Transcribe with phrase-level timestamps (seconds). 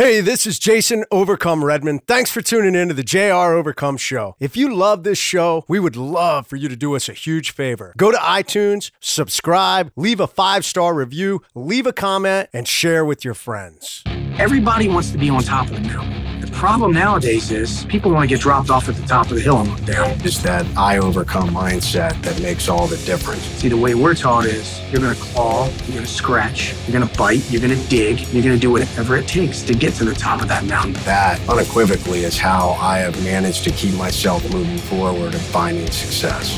[0.00, 2.06] Hey, this is Jason Overcome Redmond.
[2.06, 4.34] Thanks for tuning in to the JR Overcome Show.
[4.40, 7.50] If you love this show, we would love for you to do us a huge
[7.50, 7.92] favor.
[7.98, 13.26] Go to iTunes, subscribe, leave a five star review, leave a comment, and share with
[13.26, 14.02] your friends.
[14.40, 16.40] Everybody wants to be on top of the mountain.
[16.40, 19.42] The problem nowadays is people want to get dropped off at the top of the
[19.42, 20.12] hill and look down.
[20.24, 23.42] It's that I overcome mindset that makes all the difference.
[23.42, 26.98] See, the way we're taught is you're going to claw, you're going to scratch, you're
[26.98, 29.74] going to bite, you're going to dig, you're going to do whatever it takes to
[29.74, 30.94] get to the top of that mountain.
[31.04, 36.56] That unequivocally is how I have managed to keep myself moving forward and finding success.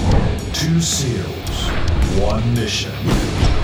[0.56, 1.69] Two SEALs,
[2.20, 2.92] one mission.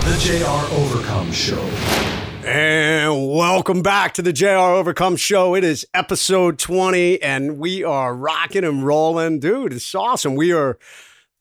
[0.00, 2.27] The JR Overcome Show.
[2.50, 5.54] And welcome back to the JR Overcome Show.
[5.54, 9.38] It is episode 20, and we are rocking and rolling.
[9.38, 10.34] Dude, it's awesome.
[10.34, 10.78] We are,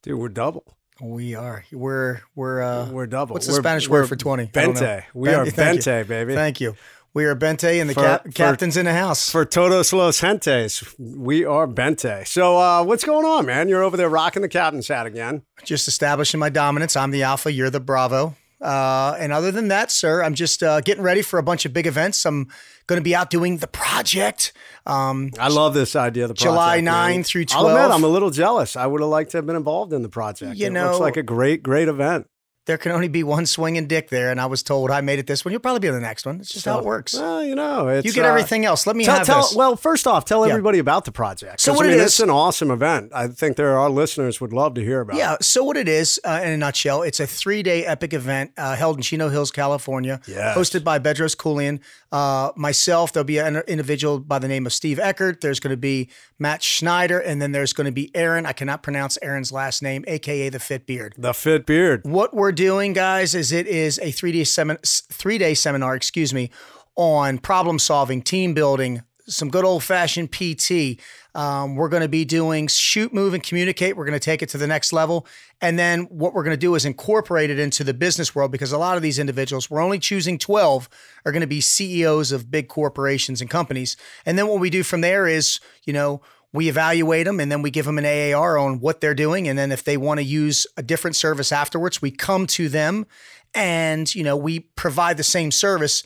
[0.04, 0.66] dude, we're double.
[1.02, 1.64] We are.
[1.72, 3.36] We're we're uh We're double.
[3.36, 4.44] What's the We're- Spanish word for 20?
[4.44, 4.82] I don't know.
[4.82, 5.04] Bente.
[5.14, 5.92] We Ben- are thank you.
[5.94, 6.34] Bente, baby.
[6.36, 6.76] Thank you.
[7.14, 9.30] We are Bente and the For- cap- for- captain's in the house.
[9.32, 12.28] For todos los gentes, we are Bente.
[12.28, 13.70] So, uh, what's going on, man?
[13.70, 15.44] You're over there rocking the captain's hat again.
[15.64, 16.98] just establishing my dominance.
[16.98, 18.36] I'm the alpha, you're the bravo.
[18.60, 21.74] Uh, and other than that, sir, I'm just uh, getting ready for a bunch of
[21.74, 22.26] big events.
[22.26, 22.48] I'm
[22.88, 24.54] going to be out doing the project.
[24.86, 26.54] Um, I love this idea of the project.
[26.54, 26.84] July man.
[26.86, 27.92] 9 through I'll admit, 12.
[27.92, 28.76] I'm a little jealous.
[28.76, 30.56] I would have liked to have been involved in the project.
[30.56, 32.28] You it looks like a great, great event.
[32.68, 35.26] There can only be one swinging dick there, and I was told I made it
[35.26, 35.52] this one.
[35.54, 36.40] You'll probably be on the next one.
[36.40, 37.14] It's just how it works.
[37.16, 38.86] Well, you know, it's, you get uh, everything else.
[38.86, 39.56] Let me Tell, have tell, this.
[39.56, 40.52] well, first off, tell Yeah.
[40.52, 41.62] everybody about the project.
[41.62, 43.12] So what I mean, is- it's an awesome event.
[43.16, 45.16] I think there are listeners would love to hear about.
[45.18, 45.34] Yeah.
[45.36, 45.44] it.
[45.44, 48.98] So what it is, uh, in a nutshell, it's a three-day epic event uh, held
[48.98, 50.58] in Chino Hills, California, Yes.
[50.58, 51.80] hosted by Bedros Keuilian.
[52.12, 55.42] Uh, myself, there'll be an individual by the name of Steve Eckert.
[55.42, 58.46] There's going to be Matt Schneider, and then there's going to be Aaron.
[58.46, 61.16] I cannot pronounce Aaron's last name, aka the Fit Beard.
[61.18, 62.02] the fit beard.
[62.06, 64.82] What we're doing, guys, is it is a three day semin-
[65.14, 66.50] three day seminar, excuse me,
[66.98, 71.00] on problem solving, team building, some good old fashioned PT.
[71.36, 73.96] Um, we're going to be doing shoot, move, and communicate.
[73.96, 75.28] We're going to take it to the next level,
[75.62, 78.72] and then what we're going to do is incorporate it into the business world because
[78.72, 80.90] a lot of these individuals, we're only choosing twelve,
[81.26, 83.96] are going to be CEOs of big corporations and companies,
[84.26, 86.22] and then what we do from there is, you know
[86.54, 89.48] we evaluate them and then we give them an AAR on what they're doing.
[89.48, 93.06] And then if they want to use a different service afterwards, we come to them
[93.54, 96.04] and, you know, we provide the same service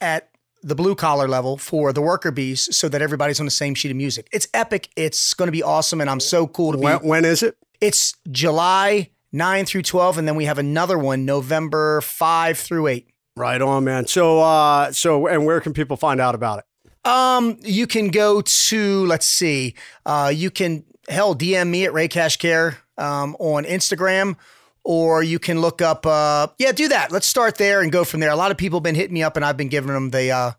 [0.00, 0.30] at
[0.62, 3.90] the blue collar level for the worker bees so that everybody's on the same sheet
[3.90, 4.28] of music.
[4.32, 4.90] It's epic.
[4.96, 6.00] It's going to be awesome.
[6.00, 6.84] And I'm so cool to be.
[6.84, 7.56] When, when is it?
[7.80, 10.18] It's July 9 through 12.
[10.18, 13.08] And then we have another one November 5 through 8.
[13.36, 14.06] Right on, man.
[14.08, 16.64] So, uh, so, and where can people find out about it?
[17.04, 19.74] Um, you can go to let's see.
[20.04, 24.36] Uh, you can hell DM me at Ray Cash Care um, on Instagram,
[24.84, 26.06] or you can look up.
[26.06, 27.12] Uh, yeah, do that.
[27.12, 28.30] Let's start there and go from there.
[28.30, 30.30] A lot of people have been hitting me up, and I've been giving them the
[30.30, 30.50] uh,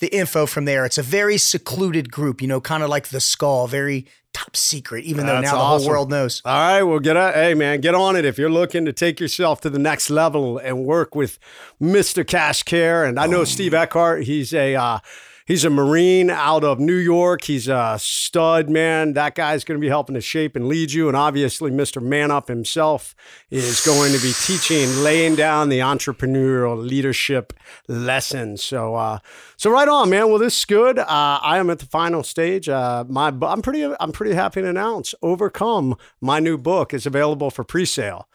[0.00, 0.84] the info from there.
[0.84, 5.04] It's a very secluded group, you know, kind of like the Skull, very top secret,
[5.04, 6.42] even though That's now the whole world knows.
[6.44, 7.32] All right, well, get on.
[7.34, 10.58] Hey, man, get on it if you're looking to take yourself to the next level
[10.58, 11.38] and work with
[11.80, 12.26] Mr.
[12.26, 13.04] Cash Care.
[13.04, 14.24] And I know Steve Eckhart.
[14.24, 14.98] He's a uh,
[15.46, 17.44] he's a Marine out of New York.
[17.44, 19.12] He's a stud, man.
[19.14, 21.08] That guy's going to be helping to shape and lead you.
[21.08, 22.02] And obviously, Mr.
[22.02, 23.14] Man Up himself
[23.50, 27.52] is going to be teaching, laying down the entrepreneurial leadership
[27.88, 28.62] lessons.
[28.62, 29.18] So, uh,
[29.56, 30.28] so right on, man.
[30.28, 30.98] Well, this is good.
[30.98, 31.06] Uh,
[31.42, 32.68] I am at the final stage.
[32.68, 37.50] Uh, my, I'm pretty, I'm pretty happy to announce, Overcome, my new book, is available
[37.50, 38.28] for pre-sale.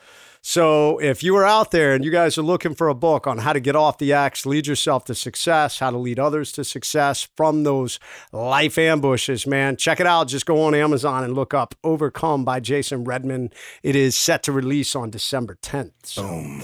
[0.51, 3.39] So if you are out there and you guys are looking for a book on
[3.39, 6.63] how to get off the axe, lead yourself to success, how to lead others to
[6.63, 7.99] success from those
[8.31, 10.29] life ambushes, man, check it out.
[10.29, 13.49] Just go on Amazon and look up Overcome by Jason Redman.
[13.83, 15.91] It is set to release on December 10th.
[16.03, 16.61] So.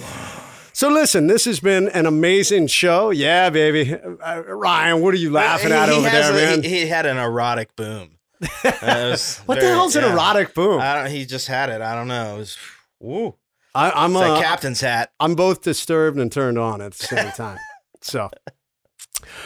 [0.72, 3.10] So listen, this has been an amazing show.
[3.10, 3.96] Yeah, baby.
[3.96, 6.64] Uh, Ryan, what are you laughing He- at he over there, a- man?
[6.64, 8.12] He, he had an erotic boom.
[8.40, 10.80] What the very- hell's an erotic boom?
[10.80, 11.82] I don't, he just had it.
[11.82, 12.36] I don't know.
[12.36, 12.58] It was,
[13.02, 13.36] woo.
[13.76, 15.12] I, I'm It's uh, like captain's hat.
[15.20, 17.58] I'm both disturbed and turned on at the same time.
[18.02, 18.30] so,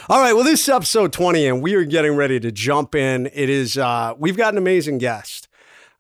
[0.10, 0.34] all right.
[0.34, 3.28] Well, this is episode 20, and we are getting ready to jump in.
[3.34, 5.48] It is, uh, we've got an amazing guest.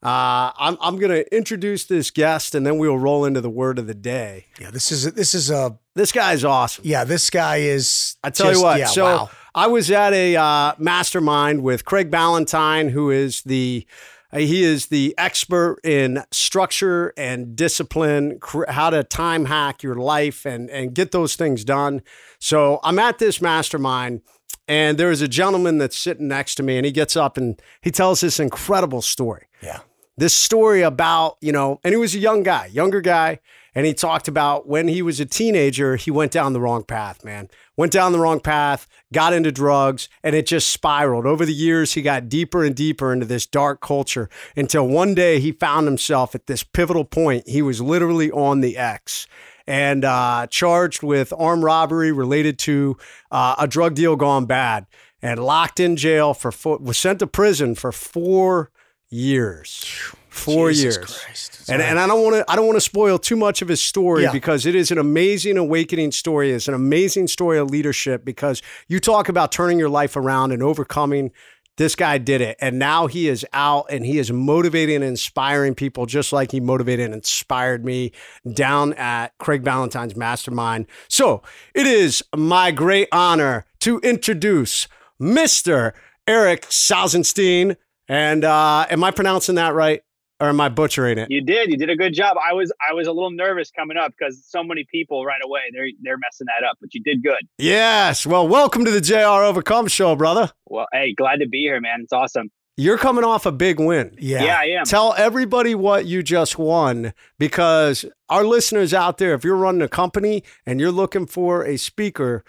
[0.03, 3.79] Uh, I'm, I'm going to introduce this guest, and then we'll roll into the word
[3.79, 4.45] of the day.
[4.59, 6.83] Yeah, this is this is a This guy's awesome.
[6.85, 7.03] yeah.
[7.03, 8.15] This guy is.
[8.23, 8.77] I tell just- you what.
[8.77, 9.29] Yeah, so wow.
[9.55, 13.87] I was at a uh, mastermind with Craig Ballantyne, who is the
[14.31, 20.45] Uh, he is the expert in structure and discipline, how to time hack your life
[20.45, 22.01] and and get those things done.
[22.39, 24.21] So I'm at this mastermind.
[24.69, 27.61] And there is a gentleman that's sitting next to me, and he gets up and
[27.81, 29.79] he tells this incredible story Yeah.
[30.17, 33.39] This story about, you know, and he was a young guy, younger guy,
[33.75, 37.23] and he talked about when he was a teenager, he went down the wrong path,
[37.23, 37.49] man.
[37.75, 41.27] Went down the wrong path, got into drugs, and it just spiraled.
[41.27, 45.39] Over the years, he got deeper and deeper into this dark culture until one day
[45.39, 47.47] he found himself at this pivotal point.
[47.47, 49.27] He was literally on the X
[49.67, 52.97] and uh, charged with armed robbery related to
[53.29, 54.87] uh, a drug deal gone bad
[55.21, 58.71] and locked in jail for four, was sent to prison for four
[59.09, 59.83] years.
[60.29, 60.97] Four Jesus years.
[61.23, 61.69] Christ.
[61.69, 63.81] And, and I don't want to I don't want to spoil too much of his
[63.81, 64.31] story Yeah.
[64.31, 66.51] because it is an amazing awakening story.
[66.51, 70.61] It's an amazing story of leadership because you talk about turning your life around and
[70.61, 71.31] overcoming.
[71.77, 75.75] This guy did it, and now he is out and he is motivating and inspiring
[75.75, 78.13] people just like he motivated and inspired me
[78.51, 80.87] down at Craig Ballantyne's Mastermind.
[81.07, 81.43] So
[81.75, 84.87] it is my great honor to introduce
[85.21, 85.93] Mr.
[86.27, 87.75] Erik Salzenstein.
[88.07, 90.01] And uh, am I pronouncing that right?
[90.39, 91.31] Or am I butchering it?
[91.31, 91.71] You did.
[91.71, 92.37] You did a good job.
[92.37, 95.61] I was I was a little nervous coming up because so many people right away
[95.73, 97.39] they're they're messing that up, but you did good.
[97.57, 98.23] Yes.
[98.23, 100.51] Well, welcome to the JR Overcome Show, brother.
[100.67, 102.01] Well, hey, glad to be here, man.
[102.03, 102.51] It's awesome.
[102.79, 104.15] You're coming off a big win.
[104.19, 104.43] yeah.
[104.43, 104.85] Yeah, I am.
[104.85, 109.87] Tell everybody what you just won because our listeners out there, if you're running a
[109.87, 112.43] company and you're looking for a speaker,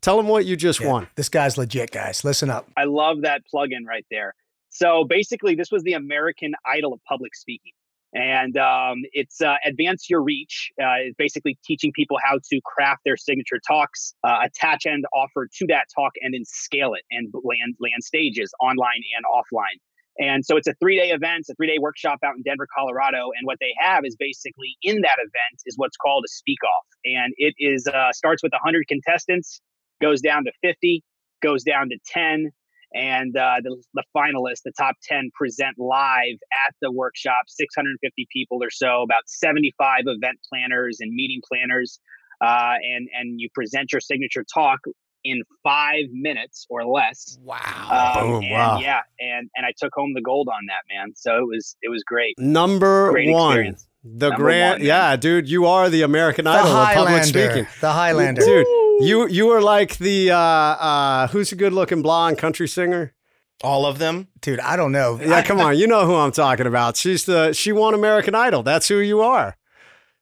[0.00, 0.86] tell them what you just Yeah.
[0.92, 1.08] won.
[1.16, 2.22] This guy's legit, guys.
[2.22, 2.68] Listen up.
[2.76, 4.36] I love that plug-in right there.
[4.80, 7.72] So basically, this was the American Idol of public speaking,
[8.14, 10.70] and um, it's uh, advance your reach.
[10.80, 15.48] Uh, it's basically teaching people how to craft their signature talks, uh, attach and offer
[15.58, 19.76] to that talk, and then scale it and land land stages online and offline.
[20.18, 23.28] And so it's a three day event, a three day workshop out in Denver, Colorado.
[23.36, 26.86] And what they have is basically in that event is what's called a speak off,
[27.04, 29.60] and it is uh, starts with 100 contestants,
[30.00, 31.04] goes down to 50,
[31.42, 32.50] goes down to 10
[32.92, 36.38] and uh, the, the finalists, the top 10, present live
[36.68, 42.00] at the workshop 650 people or so, about 75 event planners and meeting planners.
[42.40, 44.80] Uh, and, and you present your signature talk
[45.22, 47.38] in five minutes or less.
[47.42, 48.16] Wow.
[48.16, 48.78] Um, Boom, and wow.
[48.80, 49.00] Yeah.
[49.18, 51.12] And, and I took home the gold on that, man.
[51.14, 52.38] So it was, it was great.
[52.38, 53.52] Number Great one.
[53.52, 53.86] experience.
[54.02, 57.66] The Number grand, one, yeah, dude, you are the American the Idol of public speaking.
[57.82, 58.40] The Highlander.
[58.40, 58.66] Dude,
[59.00, 63.14] you you are like the uh, uh, who's a good looking blonde country singer?
[63.62, 64.28] All of them.
[64.40, 65.18] Dude, I don't know.
[65.20, 66.96] Yeah, come on, you know who I'm talking about.
[66.96, 68.62] She's the she won American Idol.
[68.62, 69.56] That's who you are.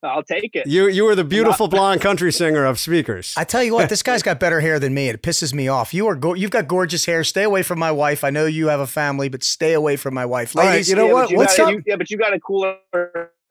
[0.03, 0.67] I'll take it.
[0.69, 3.35] You you are the beautiful blonde country singer of speakers.
[3.37, 5.09] I tell you what, this guy's got better hair than me.
[5.09, 5.93] It pisses me off.
[5.93, 7.25] You are go- you've got gorgeous hair.
[7.25, 8.23] Stay away from my wife.
[8.23, 10.57] I know you have a family, but stay away from my wife.
[10.57, 11.23] All right, Ladies, you know Yeah, what?
[11.23, 11.73] but you What's got, up?
[11.75, 12.77] You, yeah, but you got a cooler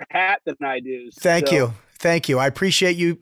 [0.10, 1.10] hat than I do.
[1.20, 1.74] thank you.
[2.00, 2.38] Thank you.
[2.40, 3.18] I appreciate you.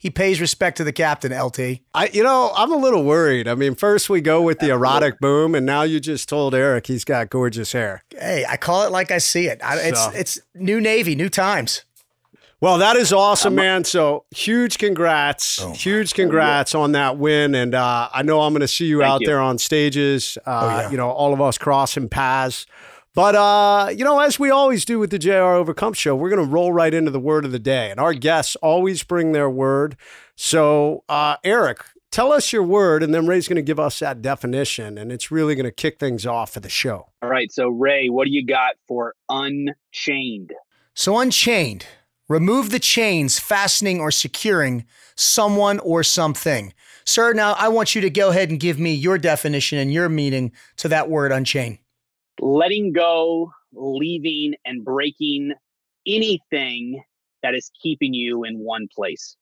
[0.00, 1.80] He pays respect to the captain, LT.
[1.92, 3.46] I you know, I'm a little worried.
[3.46, 6.86] I mean, first we go with the erotic boom and now you just told Erik
[6.86, 8.02] he's got gorgeous hair.
[8.18, 9.60] Hey, I call it like I see it.
[9.62, 11.84] I, it's So- it's new Navy, new times.
[12.62, 13.84] Well, that is awesome, man.
[13.84, 15.60] So huge congrats.
[15.62, 17.54] Oh, huge congrats on that win.
[17.54, 19.26] And uh, I know I'm going to see you Thank out you.
[19.28, 20.36] there on stages.
[20.46, 20.90] Uh, Oh, yeah.
[20.90, 22.66] You know, all of us crossing paths.
[23.14, 26.46] But, uh, you know, as we always do with the JR Overcome show, we're going
[26.46, 27.90] to roll right into the word of the day.
[27.90, 29.96] And our guests always bring their word.
[30.36, 34.22] So, uh, Erik, tell us your word, and then Ray's going to give us that
[34.22, 34.96] definition.
[34.96, 37.08] And it's really going to kick things off for the show.
[37.20, 37.50] All right.
[37.50, 40.52] So, Ray, what do you got for unchained?
[40.94, 41.86] So unchained,
[42.28, 44.86] remove the chains fastening or securing
[45.16, 46.74] someone or something.
[47.04, 50.08] Sir, now I want you to go ahead and give me your definition and your
[50.08, 51.78] meaning to that word unchained.
[52.40, 55.52] Letting go, leaving, and breaking
[56.06, 57.02] anything
[57.42, 59.36] that is keeping you in one place.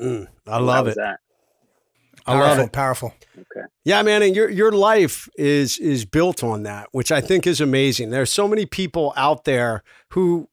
[0.00, 0.96] Mm, I love it.
[0.96, 1.20] That?
[2.26, 2.72] I love it.
[2.72, 3.14] Powerful.
[3.34, 3.66] Okay.
[3.84, 7.60] Yeah, man, and your your life is is built on that, which I think is
[7.60, 8.10] amazing.
[8.10, 10.48] There's so many people out there who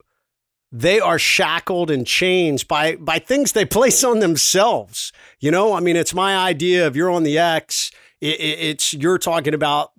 [0.72, 5.12] they are shackled and chains by by things they place on themselves.
[5.40, 7.92] You know, I mean, it's my idea of you're on the X.
[8.22, 9.92] It, it, it's you're talking about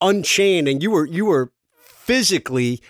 [0.00, 2.80] unchained, and you were you were physically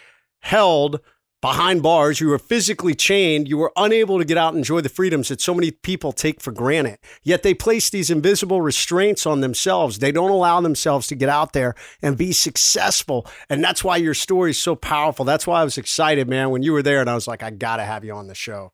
[0.40, 1.00] held
[1.42, 2.20] behind bars.
[2.20, 3.48] You were physically chained.
[3.48, 6.40] You were unable to get out and enjoy the freedoms that so many people take
[6.40, 6.98] for granted.
[7.22, 9.98] Yet they place these invisible restraints on themselves.
[9.98, 13.26] They don't allow themselves to get out there and be successful.
[13.50, 15.24] And that's why your story is so powerful.
[15.24, 17.50] That's why I was excited, man, when you were there and I was like, I
[17.50, 18.72] got to have you on the show.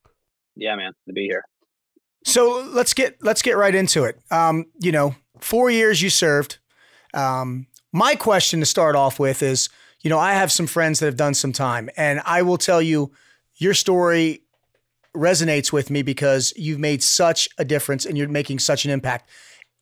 [0.54, 1.44] Yeah, man, to be here.
[2.24, 4.18] So let's get let's get right into it.
[4.30, 6.58] Um, you know, four years you served.
[7.14, 9.68] Um, my question to start off with is,
[10.02, 12.82] you know, I have some friends that have done some time, and I will tell
[12.82, 13.12] you,
[13.56, 14.42] your story
[15.16, 19.28] resonates with me because you've made such a difference and you're making such an impact.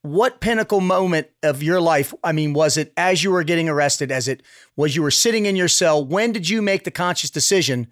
[0.02, 2.14] What pinnacle moment of your life?
[2.24, 4.10] I mean, was it as you were getting arrested?
[4.10, 4.42] As it
[4.76, 6.04] was you were sitting in your cell?
[6.04, 7.88] When did you make the conscious decision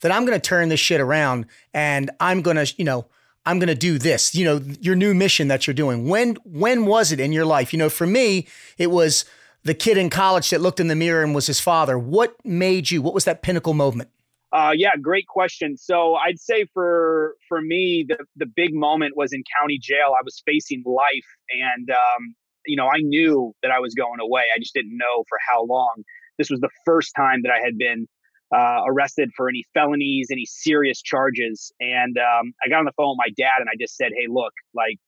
[0.00, 3.06] that I'm going to turn this shit around and I'm going to, you know,
[3.46, 4.34] I'm going to do this.
[4.34, 6.08] You know, your new mission that you're doing.
[6.08, 7.72] When when was it in your life?
[7.72, 9.24] You know, for me, it was
[9.62, 11.98] the kid in college that looked in the mirror and was his father.
[11.98, 13.00] What made you?
[13.00, 14.10] What was that pinnacle moment?
[14.52, 15.76] Uh, yeah, great question.
[15.76, 20.14] So I'd say for for me, the the big moment was in county jail.
[20.18, 22.34] I was facing life, and um,
[22.66, 24.44] you know, I knew that I was going away.
[24.54, 26.04] I just didn't know for how long.
[26.38, 28.06] This was the first time that I had been
[28.54, 31.72] uh, arrested for any felonies, any serious charges.
[31.80, 34.26] And um, I got on the phone with my dad and I just said, Hey,
[34.28, 34.98] look, like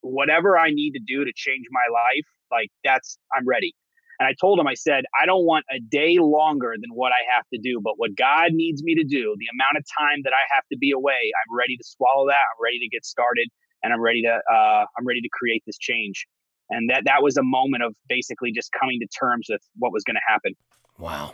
[0.00, 3.74] whatever I need to do to change my life, like that's, I'm ready.
[4.20, 7.22] And I told him, I said, I don't want a day longer than what I
[7.34, 10.32] have to do, but what God needs me to do, the amount of time that
[10.32, 12.34] I have to be away, I'm ready to swallow that.
[12.34, 13.48] I'm ready to get started
[13.84, 16.26] and I'm ready to, uh, I'm ready to create this change.
[16.70, 20.02] And that, that was a moment of basically just coming to terms with what was
[20.02, 20.52] going to happen.
[20.98, 21.32] Wow.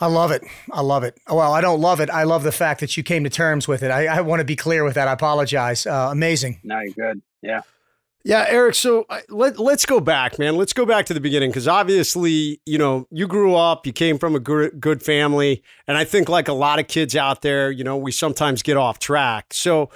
[0.00, 0.42] I love it.
[0.70, 1.18] I love it.
[1.28, 2.10] Well, I don't love it.
[2.10, 3.90] I love the fact that you came to terms with it.
[3.90, 5.08] I, I want to be clear with that.
[5.08, 5.86] I apologize.
[5.86, 6.60] Uh, amazing.
[6.62, 7.22] No, you're good.
[7.42, 7.62] Yeah.
[8.26, 8.74] Yeah, Erik.
[8.74, 10.56] So uh, let let's go back, man.
[10.56, 14.18] Let's go back to the beginning because obviously, you know, you grew up, you came
[14.18, 17.70] from a good good family, and I think like a lot of kids out there,
[17.70, 19.54] you know, we sometimes get off track.
[19.54, 19.90] So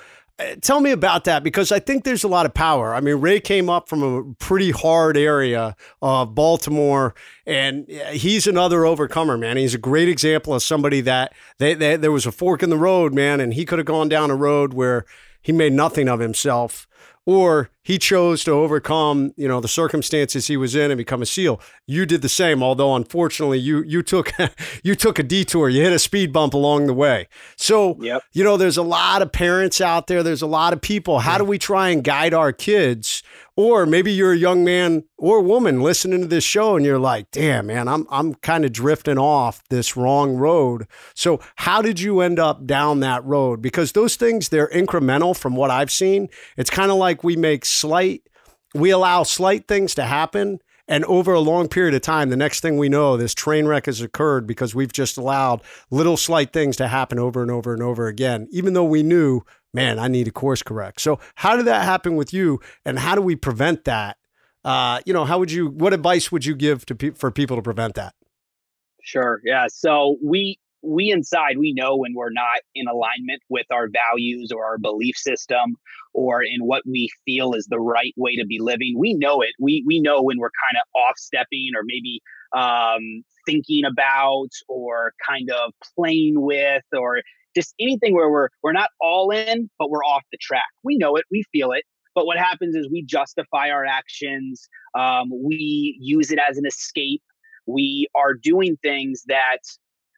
[0.61, 2.95] tell me about that because I think there's a lot of power.
[2.95, 7.15] I mean, Ray came up from a pretty hard area of Baltimore,
[7.47, 9.57] and he's another overcomer, man.
[9.57, 12.79] He's a great example of somebody that they, they, there was a fork in the
[12.79, 15.05] road, man, and he could have gone down a road where
[15.43, 16.87] he made nothing of himself
[17.27, 21.27] or he chose to overcome, you know, the circumstances he was in and become a
[21.27, 21.61] SEAL.
[21.87, 24.33] You did the same, although unfortunately you you took
[24.83, 25.69] you took a detour.
[25.69, 27.29] You hit a speed bump along the way.
[27.57, 28.23] So, yep.
[28.33, 30.23] you know, there's a lot of parents out there.
[30.23, 31.21] There's a lot of people.
[31.21, 33.23] How do we try and guide our kids
[33.61, 37.31] or maybe you're a young man or woman listening to this show and you're like,
[37.31, 40.87] damn, man, I'm, I'm kind of drifting off this wrong road.
[41.15, 43.61] So, how did you end up down that road?
[43.61, 46.31] Because those things, they're incremental from what I've seen.
[46.57, 48.23] It's kind of like we make slight,
[48.75, 50.61] we allow slight things to happen.
[50.89, 53.87] And over a long period of time, the next thing we know, this train wreck
[53.87, 57.81] has occurred because we've just allowed little slight things to happen over and over and
[57.81, 61.01] over again, even though we knew man, I need to course correct.
[61.01, 64.17] So, how did that happen with you, and how do we prevent that?
[64.65, 65.69] Uh, you know, how would you?
[65.69, 68.15] What advice would you give to pe- for people to prevent that?
[69.03, 69.41] Sure.
[69.45, 69.67] Yeah.
[69.69, 74.65] So we we inside we know when we're not in alignment with our values or
[74.65, 75.77] our belief system
[76.15, 79.51] or in what we feel is the right way to be living we know it
[79.59, 82.21] we we know when we're kind of off stepping or maybe
[82.53, 87.21] um, thinking about or kind of playing with or
[87.55, 90.63] just anything where we're we're not all in, but we're off the track.
[90.83, 91.85] We know it, we feel it.
[92.15, 94.69] But what happens is we justify our actions.
[94.99, 97.23] Um, we use it as an escape.
[97.67, 99.59] We are doing things that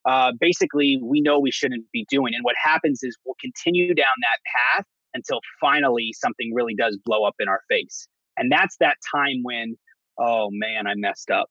[0.04, 2.34] uh, basically we know we shouldn't be doing.
[2.34, 7.24] And what happens is we'll continue down that path until finally something really does blow
[7.24, 8.06] up in our face.
[8.36, 9.76] And that's that time when,
[10.18, 11.48] oh man, I messed up.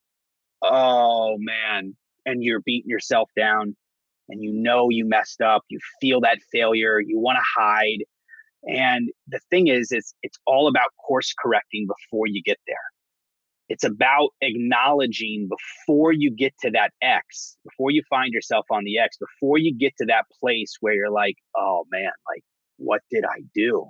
[0.62, 1.96] Oh man.
[2.26, 3.76] And you're beating yourself down
[4.30, 8.04] and you know you messed up, you feel that failure, you want to hide.
[8.68, 12.78] And the thing is, it's it's all about course correcting before you get there.
[13.72, 19.00] It's about acknowledging before you get to that X, before you find yourself on the
[19.00, 22.44] X, before you get to that place where you're like, oh man, like,
[22.76, 23.88] what did I do?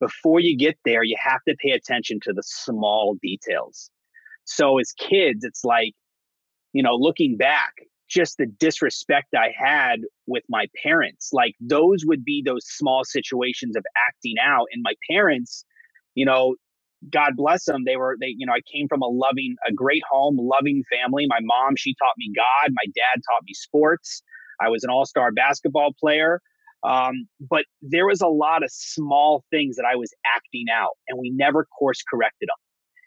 [0.00, 3.90] Before you get there, you have to pay attention to the small details.
[4.44, 5.94] So as kids, it's like,
[6.74, 7.72] you know, looking back,
[8.06, 11.30] just the disrespect I had with my parents.
[11.32, 14.66] Like those would be those small situations of acting out.
[14.72, 15.64] And my parents,
[16.14, 16.56] you know,
[17.08, 17.84] God bless them.
[17.86, 21.26] They were, they, you know, I came from a loving, a great home, loving family.
[21.28, 22.72] My mom, she taught me God.
[22.72, 24.22] My dad taught me sports.
[24.60, 26.40] I was an all star basketball player.
[26.82, 31.18] Um, but there was a lot of small things that I was acting out, and
[31.18, 32.56] we never course corrected them.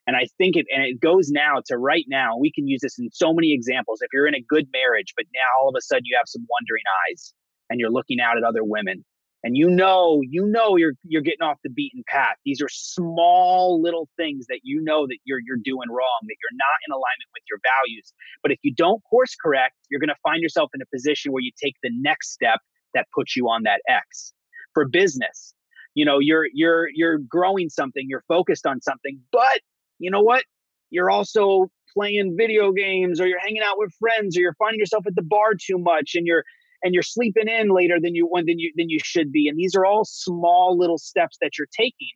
[0.05, 2.99] And I think it, and it goes now to right now, we can use this
[2.99, 3.99] in so many examples.
[4.01, 6.45] If you're in a good marriage, but now all of a sudden you have some
[6.49, 7.33] wondering eyes
[7.69, 9.05] and you're looking out at other women
[9.43, 12.35] and you know, you know, you're, you're getting off the beaten path.
[12.45, 16.57] These are small little things that you know that you're, you're doing wrong, that you're
[16.57, 18.13] not in alignment with your values.
[18.41, 21.41] But if you don't course correct, you're going to find yourself in a position where
[21.41, 22.59] you take the next step
[22.93, 24.33] that puts you on that X
[24.73, 25.53] for business.
[25.93, 29.59] You know, you're, you're, you're growing something, you're focused on something, but
[29.99, 30.45] you know what?
[30.89, 35.05] You're also playing video games or you're hanging out with friends or you're finding yourself
[35.05, 36.43] at the bar too much and you're
[36.83, 39.47] and you're sleeping in later than you when than you than you should be.
[39.47, 42.11] And these are all small little steps that you're taking.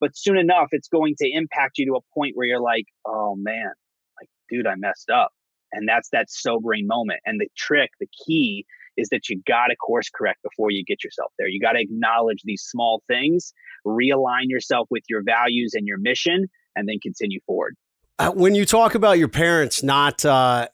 [0.00, 3.34] But soon enough, it's going to impact you to a point where you're like, oh
[3.36, 3.70] man,
[4.20, 5.30] like, dude, I messed up.
[5.72, 7.20] And that's that sobering moment.
[7.26, 8.64] And the trick, the key
[8.96, 11.48] is that you got to course correct before you get yourself there.
[11.48, 13.52] You got to acknowledge these small things,
[13.86, 16.46] realign yourself with your values and your mission,
[16.76, 17.76] and then continue forward.
[18.20, 20.68] Uh, when you talk about your parents not uh,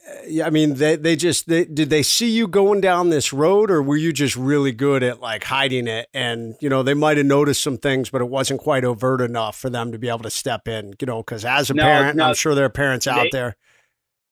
[0.44, 3.80] i mean they, they just they, did they see you going down this road or
[3.80, 6.08] were you just really good at like hiding it?
[6.12, 9.56] And you know they might have noticed some things but it wasn't quite overt enough
[9.56, 12.16] for them to be able to step in you know because as a no, parent
[12.16, 13.56] no, i'm sure there are parents out there.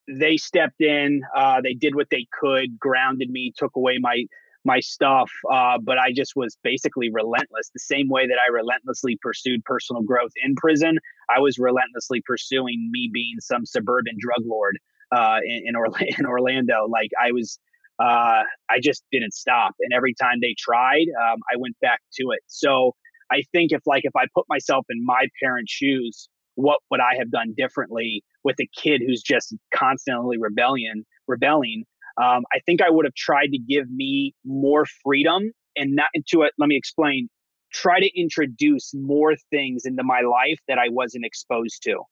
[0.08, 4.24] they stepped in uh, they did what they could grounded me took away my
[4.64, 5.30] my stuff.
[5.50, 7.70] Uh, but I just was basically relentless.
[7.72, 10.98] The same way that I relentlessly pursued personal growth in prison,
[11.34, 14.78] I was relentlessly pursuing me being some suburban drug lord
[15.12, 16.86] uh, in, in, Orla- in, Orlando.
[16.88, 17.58] Like I was,
[17.98, 19.74] uh, I just didn't stop.
[19.80, 22.40] And every time they tried, um, I went back to it.
[22.46, 22.94] So
[23.30, 27.16] I think if like if I put myself in my parents' shoes, what would I
[27.18, 31.84] have done differently with a kid who's just constantly rebellion, rebelling?
[32.22, 36.42] Um, I think I would have tried to give me more freedom and not into
[36.42, 36.52] it.
[36.58, 37.28] Let me explain.
[37.72, 42.02] Try to introduce more things into my life that I wasn't exposed to.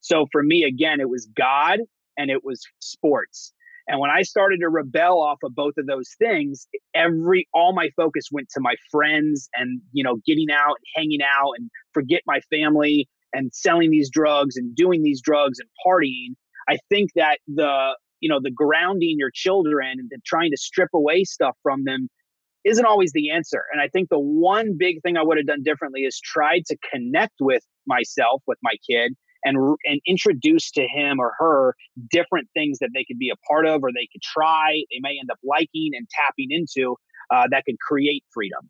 [0.00, 1.80] So for me, again, it was God
[2.16, 3.52] and it was sports.
[3.88, 7.88] And when I started to rebel off of both of those things, every all my
[7.96, 12.20] focus went to my friends and you know getting out and hanging out and forget
[12.26, 16.34] my family and selling these drugs and doing these drugs and partying.
[16.68, 21.24] I think that the you know the grounding your children and trying to strip away
[21.24, 22.08] stuff from them
[22.64, 23.64] isn't always the answer.
[23.72, 26.76] And i think the one big thing i would have done differently is tried to
[26.90, 31.74] connect with myself with my kid and and introduce to him or her
[32.10, 35.16] different things that they could be a part of or they could try they may
[35.20, 36.96] end up liking and tapping into
[37.30, 38.68] uh, that could create freedom.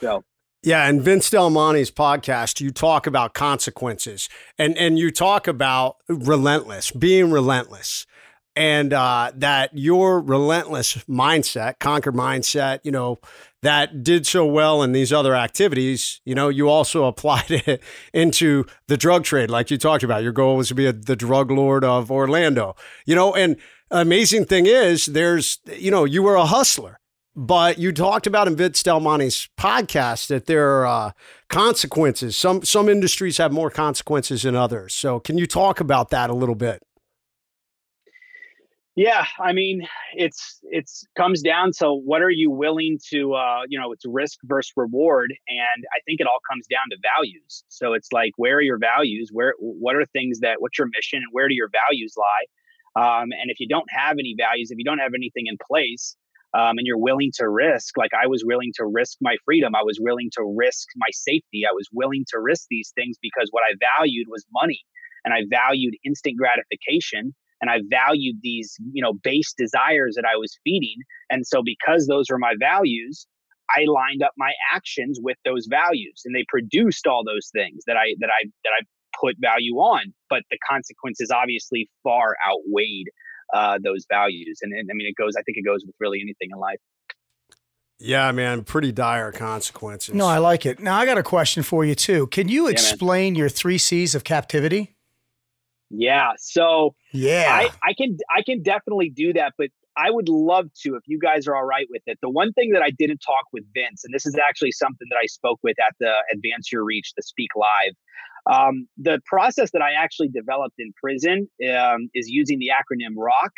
[0.00, 0.24] So
[0.62, 4.28] yeah, and Vince Del Monte's podcast, you talk about consequences
[4.58, 8.06] and and you talk about relentless, being relentless
[8.58, 13.20] and uh, that your relentless mindset, conquer mindset, you know,
[13.62, 17.80] that did so well in these other activities, you know, you also applied it
[18.12, 20.24] into the drug trade, like you talked about.
[20.24, 22.74] Your goal was to be a, the drug lord of Orlando,
[23.06, 23.56] you know, and
[23.92, 26.98] amazing thing is there's, you know, you were a hustler.
[27.36, 31.10] But you talked about in Vince Del Monte's podcast that there are uh,
[31.48, 32.36] consequences.
[32.36, 34.92] Some some industries have more consequences than others.
[34.92, 36.82] So, can you talk about that a little bit?
[38.98, 43.78] Yeah, I mean, it's it's comes down to what are you willing to, uh, you
[43.78, 47.62] know, it's risk versus reward, and I think it all comes down to values.
[47.68, 49.30] So it's like, where are your values?
[49.32, 52.46] Where what are things that what's your mission, and where do your values lie?
[53.00, 56.16] Um, and if you don't have any values, if you don't have anything in place,
[56.54, 59.84] um, and you're willing to risk, like I was willing to risk my freedom, I
[59.84, 63.62] was willing to risk my safety, I was willing to risk these things because what
[63.62, 64.80] I valued was money,
[65.24, 70.36] and I valued instant gratification and I valued these, you know, base desires that I
[70.36, 70.96] was feeding.
[71.30, 73.26] And so because those were my values,
[73.70, 77.96] I lined up my actions with those values and they produced all those things that
[77.96, 78.84] I that I that I
[79.20, 80.14] put value on.
[80.30, 83.08] But the consequences obviously far outweighed
[83.52, 84.60] uh, those values.
[84.62, 86.78] And, and I mean it goes I think it goes with really anything in life.
[88.00, 90.14] Yeah, man, pretty dire consequences.
[90.14, 90.78] No, I like it.
[90.78, 92.28] Now I got a question for you too.
[92.28, 94.94] Can you explain your three C's of captivity?
[95.90, 96.32] Yeah.
[96.38, 100.94] So yeah, I, I can I can definitely do that, but I would love to
[100.94, 102.18] if you guys are all right with it.
[102.22, 105.18] The one thing that I didn't talk with Vince, and this is actually something that
[105.20, 107.94] I spoke with at the Advance Your Reach, the Speak Live.
[108.50, 113.52] Um, the process that I actually developed in prison um, is using the acronym ROCK.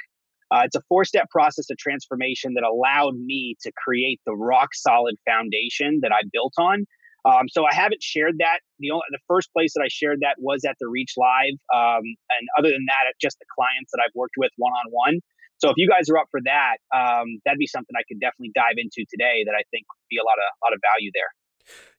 [0.51, 4.75] Uh, it's a four step process of transformation that allowed me to create the rock
[4.75, 6.87] solid foundation that I built on.
[7.25, 8.61] Um, so I haven't shared that.
[8.79, 12.05] The only, the first place that I shared that was at the Reach Live, um,
[12.05, 15.21] and other than that, just the clients that I've worked with one on one.
[15.59, 18.53] So if you guys are up for that, um, that'd be something I could definitely
[18.55, 19.45] dive into today.
[19.45, 21.29] That I think would be a lot of lot of value there.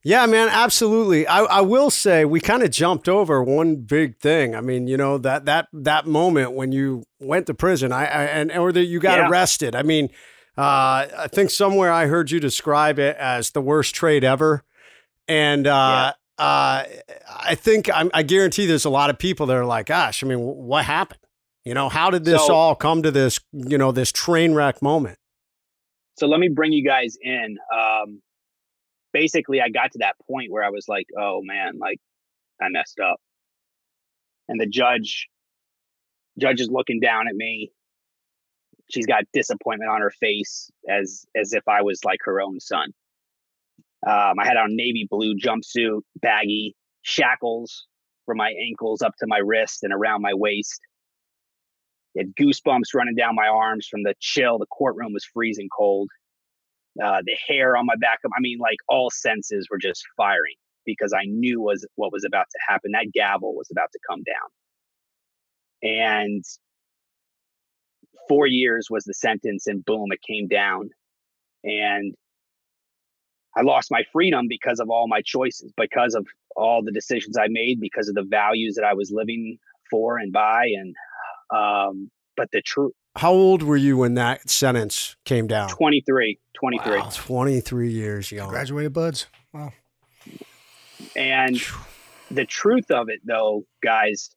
[0.03, 1.27] Yeah, man, absolutely.
[1.27, 4.55] I, I will say we kind of jumped over one big thing.
[4.55, 8.23] I mean, you know that that that moment when you went to prison, I, I
[8.23, 9.29] and or that you got yeah.
[9.29, 9.75] arrested.
[9.75, 10.10] I mean,
[10.57, 14.63] uh, I think somewhere I heard you describe it as the worst trade ever.
[15.32, 16.46] And uh, yeah.
[16.46, 16.84] uh,
[17.39, 20.28] I think I'm, i guarantee there's a lot of people that are like, gosh, I
[20.28, 21.22] mean, what happened?
[21.63, 24.82] You know, how did this so, all come to this, you know, this train wreck
[24.82, 25.17] moment?
[26.17, 27.58] So let me bring you guys in.
[27.74, 28.22] Um,
[29.13, 32.00] basically, I got to that point where I was like, oh man, like
[32.62, 33.22] I messed up.
[34.50, 35.30] And the judge,
[36.38, 37.72] judge is looking down at me.
[38.89, 42.91] She's got disappointment on her face as as if I was like her own son.
[44.08, 47.88] Um, I had on navy blue jumpsuit, baggy, shackles
[48.26, 50.80] from my ankles up to my wrist and around my waist.
[52.18, 54.58] had goosebumps running down my arms from the chill.
[54.58, 56.10] The courtroom was freezing cold.
[57.02, 58.20] Uh, the hair on my back.
[58.26, 62.48] I mean, like all senses were just firing because I knew was what was about
[62.52, 62.92] to happen.
[62.92, 64.50] That gavel was about to come down.
[65.84, 66.44] And
[68.28, 70.90] four years was the sentence, and boom, it came down.
[71.64, 72.14] And
[73.56, 77.48] I lost my freedom because of all my choices, because of all the decisions I
[77.50, 79.58] made, because of the values that I was living
[79.90, 80.68] for and by.
[80.78, 80.96] And,
[81.54, 82.94] um, but the truth.
[83.18, 85.70] How old were you when that sentence came down?
[85.70, 86.40] 23.
[86.54, 87.00] 23.
[87.00, 88.50] Wow, 23 years young.
[88.50, 89.28] Graduated BUD/S.
[89.54, 89.74] Wow.
[91.16, 91.62] And
[92.30, 94.30] the truth of it, though, guys,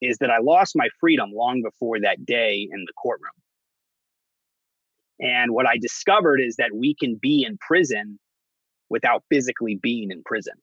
[0.00, 3.32] is that I lost my freedom long before that day in the courtroom.
[5.20, 8.18] And what I discovered is that we can be in prison
[8.90, 10.54] without physically being in prison.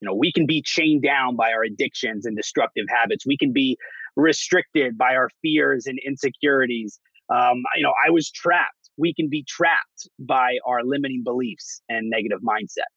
[0.00, 3.26] You know, we can be chained down by our addictions and destructive habits.
[3.26, 3.76] We can be
[4.16, 6.98] restricted by our fears and insecurities.
[7.28, 8.90] Um, you know, I was trapped.
[8.96, 12.90] We can be trapped by our limiting beliefs and negative mindset.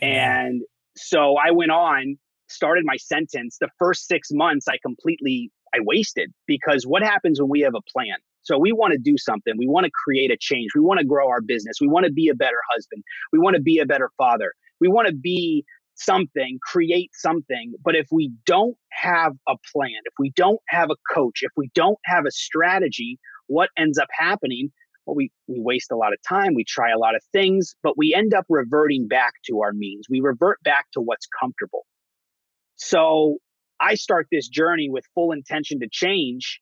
[0.00, 0.62] And
[0.96, 2.16] so I went on,
[2.48, 3.58] started my sentence.
[3.60, 7.82] The first six months, I completely I wasted because what happens when we have a
[7.92, 8.16] plan?
[8.46, 9.54] So we want to do something.
[9.58, 10.70] We want to create a change.
[10.74, 11.78] We want to grow our business.
[11.80, 13.02] We want to be a better husband.
[13.32, 14.52] We want to be a better father.
[14.80, 15.64] We want to be
[15.96, 17.74] something, create something.
[17.84, 21.70] But if we don't have a plan, if we don't have a coach, if we
[21.74, 24.70] don't have a strategy, what ends up happening?
[25.06, 26.54] Well, we, we waste a lot of time.
[26.54, 30.06] We try a lot of things, but we end up reverting back to our means.
[30.08, 31.84] We revert back to what's comfortable.
[32.76, 33.38] So
[33.80, 36.60] I start this journey with full intention to change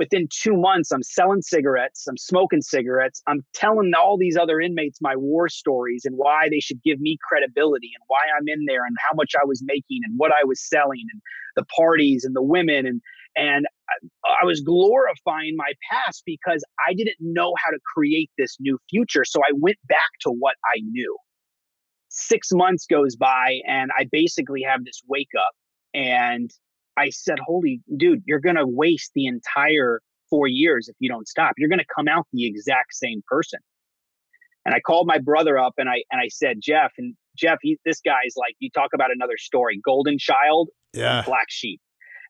[0.00, 4.98] within two months, I'm selling cigarettes, I'm smoking cigarettes, I'm telling all these other inmates
[5.02, 8.86] my war stories and why they should give me credibility and why I'm in there
[8.86, 11.20] and how much I was making and what I was selling and
[11.54, 13.02] the parties and the women and
[13.36, 13.66] and
[14.24, 19.24] I was glorifying my past because I didn't know how to create this new future.
[19.24, 21.16] So I went back to what I knew.
[22.08, 25.52] Six months goes by, and I basically have this wake up,
[25.94, 26.50] and
[26.96, 31.28] I said, Holy dude, you're going to waste the entire four years if you don't
[31.28, 31.54] stop.
[31.58, 33.58] You're going to come out the exact same person.
[34.64, 37.78] And I called my brother up and I and I said, Jeff, and Jeff, he,
[37.84, 41.80] this guy's like, you talk about another story, golden child, yeah, black sheep.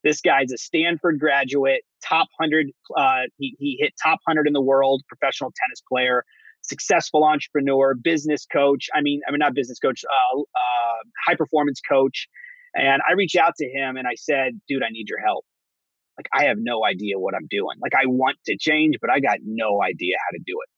[0.05, 2.71] This guy's a Stanford graduate, top hundred.
[2.97, 6.25] Uh, he he hit top hundred in the world, professional tennis player,
[6.63, 8.89] successful entrepreneur, business coach.
[8.95, 10.97] I mean, I mean not business coach, uh, uh,
[11.27, 12.29] high performance coach.
[12.75, 15.45] And I reached out to him and I said, dude, I need your help.
[16.17, 17.79] Like, I have no idea what I'm doing.
[17.81, 20.69] Like, I want to change, but I got no idea how to do it.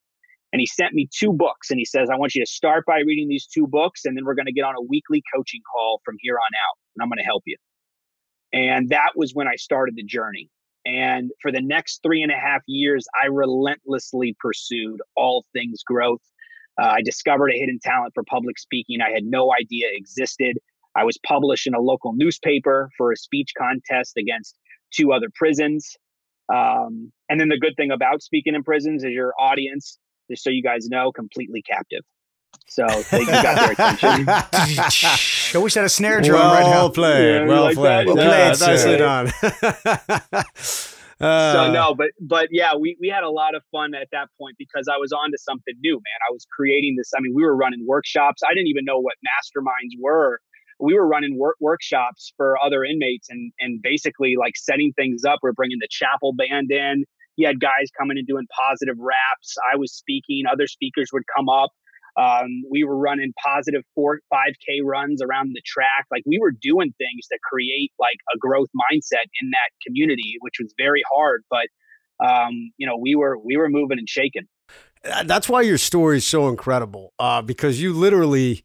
[0.52, 2.98] And he sent me two books and he says, I want you to start by
[3.00, 6.00] reading these two books and then we're going to get on a weekly coaching call
[6.04, 7.56] from here on out and I'm going to help you.
[8.52, 10.50] And that was when I started the journey.
[10.84, 16.20] And for the next three and a half years, I relentlessly pursued all things growth.
[16.80, 20.58] Uh, I discovered a hidden talent for public speaking I had no idea existed.
[20.96, 24.58] I was published in a local newspaper for a speech contest against
[24.92, 25.96] two other prisons.
[26.52, 29.98] Um, and then the good thing about speaking in prisons is your audience,
[30.30, 32.02] just so you guys know, completely captive.
[32.68, 34.26] So they got their attention.
[34.28, 36.88] I wish I had a snare drum well right now.
[36.88, 37.34] played.
[37.34, 38.06] Yeah, well like played.
[38.06, 38.14] that.
[38.14, 38.98] Well Yeah, played, nicely sir.
[38.98, 40.44] done.
[41.22, 44.26] Uh, so no, but but yeah, we we had a lot of fun at that
[44.36, 46.18] point because I was on to something new, man.
[46.28, 47.12] I was creating this.
[47.16, 48.42] I mean, we were running workshops.
[48.42, 50.40] I didn't even know what masterminds were.
[50.82, 55.38] We were running work workshops for other inmates and and basically like setting things up.
[55.42, 57.04] We're bringing the chapel band in.
[57.36, 59.56] You had guys coming and doing positive raps.
[59.72, 60.44] I was speaking.
[60.50, 61.70] Other speakers would come up.
[62.16, 66.04] Um, we were running positive four, 5K runs around the track.
[66.10, 70.54] Like we were doing things to create like a growth mindset in that community, which
[70.60, 71.42] was very hard.
[71.48, 71.68] But
[72.24, 74.46] um, you know, we were we were moving and shaking.
[75.24, 78.64] that's why your story is so incredible uh, because you literally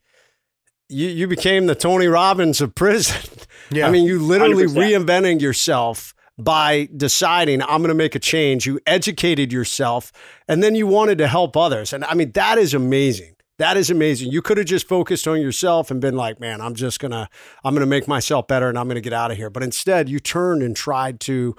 [0.90, 3.22] you, you became the Tony Robbins of prison.
[3.70, 3.88] Yeah.
[3.88, 5.06] I mean, you literally 100%.
[5.06, 8.66] reinventing yourself by deciding I'm going to make a change.
[8.66, 10.12] You educated yourself
[10.48, 11.92] and then you wanted to help others.
[11.92, 13.36] And I mean, that is amazing.
[13.58, 14.32] That is amazing.
[14.32, 17.28] You could have just focused on yourself and been like, man, I'm just going to
[17.64, 19.50] I'm going to make myself better and I'm going to get out of here.
[19.50, 21.56] But instead, you turned and tried to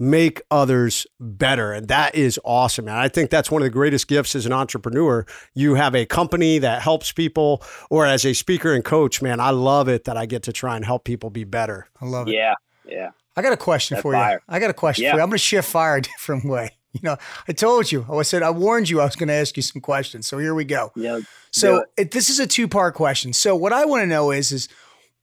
[0.00, 1.72] make others better.
[1.72, 2.88] And that is awesome.
[2.88, 5.26] And I think that's one of the greatest gifts as an entrepreneur.
[5.54, 9.50] You have a company that helps people, or as a speaker and coach, man, I
[9.50, 11.86] love it that I get to try and help people be better.
[12.00, 12.34] I love it.
[12.34, 12.54] Yeah,
[12.88, 13.10] yeah.
[13.36, 14.32] I got a question That's for fire.
[14.48, 14.54] you.
[14.54, 15.12] I got a question Yeah.
[15.12, 15.22] for you.
[15.22, 16.70] I'm going to shift fire a different way.
[16.92, 18.04] You know, I told you.
[18.10, 20.26] I said I warned you I was going to ask you some questions.
[20.26, 20.90] So here we go.
[20.96, 21.20] Yeah.
[21.52, 23.32] So Do it, this is a two part question.
[23.32, 24.68] So what I want to know is is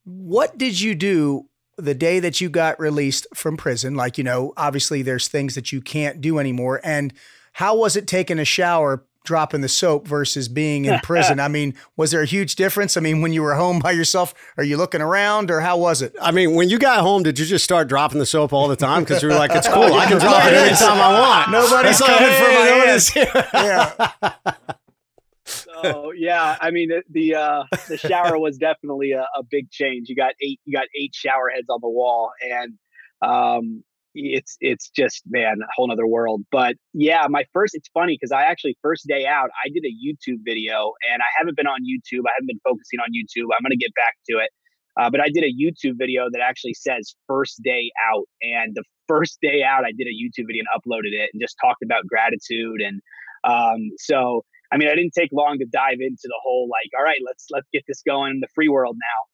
[0.05, 4.53] what did you do the day that you got released from prison, like, you know,
[4.57, 6.81] obviously there's things that you can't do anymore.
[6.83, 7.13] And
[7.53, 11.39] how was it taking a shower, dropping the soap versus being in prison?
[11.41, 12.97] I mean, was there a huge difference?
[12.97, 16.01] I mean, when you were home by yourself, are you looking around or how was
[16.01, 16.15] it?
[16.21, 18.75] I mean, when you got home, did you just start dropping the soap all the
[18.75, 19.03] time?
[19.03, 19.93] Because you were like, it's cool.
[19.93, 21.51] I can drop it anytime I want.
[21.51, 23.15] Nobody's It's like, coming for my hey, hands.
[24.73, 24.73] Yeah.
[25.83, 30.09] So yeah, I mean the the, uh, the shower was definitely a, a big change.
[30.09, 32.73] You got eight you got eight shower heads on the wall, and
[33.21, 36.43] um, it's it's just man a whole nother world.
[36.51, 39.93] But yeah, my first it's funny because I actually first day out I did a
[39.93, 42.23] YouTube video, and I haven't been on YouTube.
[42.25, 43.49] I haven't been focusing on YouTube.
[43.57, 44.49] I'm gonna get back to it.
[44.99, 48.25] Uh, but I did a YouTube video that actually says first day out.
[48.41, 51.55] And the first day out, I did a YouTube video and uploaded it and just
[51.63, 52.81] talked about gratitude.
[52.81, 53.01] And
[53.43, 57.03] um, so, I mean, I didn't take long to dive into the whole like, all
[57.03, 59.27] right, let's let's get this going in the free world now.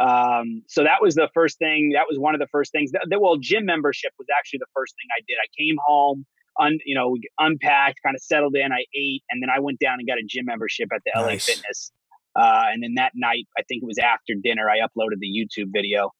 [0.00, 1.92] Um, so that was the first thing.
[1.94, 2.90] That was one of the first things.
[2.92, 5.36] That, that well, gym membership was actually the first thing I did.
[5.40, 6.26] I came home,
[6.60, 8.72] un, you know, unpacked, kind of settled in.
[8.72, 11.38] I ate, and then I went down and got a gym membership at the LA
[11.38, 11.92] Fitness.
[12.36, 15.68] Uh, and then that night, I think it was after dinner, I uploaded the YouTube
[15.72, 16.10] video.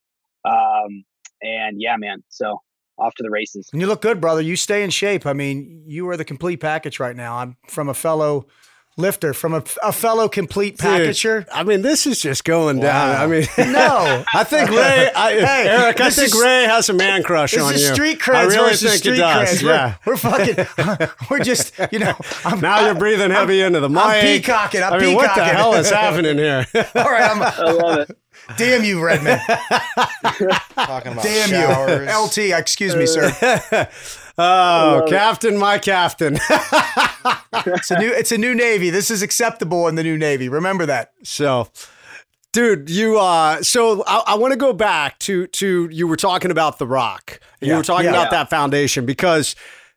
[0.44, 1.04] Um,
[1.42, 2.22] and yeah, man.
[2.28, 2.58] So
[2.98, 3.68] off to the races.
[3.72, 4.40] And you look good, brother.
[4.40, 5.26] You stay in shape.
[5.26, 7.36] I mean, you are the complete package right now.
[7.38, 8.46] I'm from a fellow
[8.96, 11.44] lifter, from a, a fellow complete Dude, packager.
[11.52, 13.16] I mean, this is just going down.
[13.16, 14.22] I mean, No.
[14.34, 17.62] I think Ray, I, Hey, Erik, I think is- Ray has a man crush This
[17.64, 17.92] on is you.
[17.92, 19.60] street creds I really think street it does.
[19.60, 19.62] creds.
[19.62, 19.96] Yeah.
[20.06, 24.22] We're, we're fucking, we're just, you know, I'm, Now you're breathing heavy into the mic.
[24.22, 24.92] peacocking, I'm peacocking.
[24.92, 26.64] I mean, what the hell is happening here?
[26.94, 27.28] all right.
[27.32, 28.16] I'm, I love it.
[28.56, 29.40] Damn you, Redman.
[30.74, 32.08] Talking about Damn showers.
[32.38, 32.52] you.
[32.52, 33.30] LT, excuse me, sir.
[34.38, 35.10] oh, love it.
[35.10, 36.38] Captain, my captain.
[37.66, 38.90] It's a new, it's a new Navy.
[38.90, 40.48] This is acceptable in the new Navy.
[40.48, 41.12] Remember that.
[41.22, 41.68] So,
[42.52, 46.50] dude, you uh so I, I want to go back to to you were talking
[46.50, 47.38] about the rock.
[47.60, 48.10] You Yeah, were talking yeah.
[48.10, 48.38] about Yeah.
[48.42, 49.54] that foundation because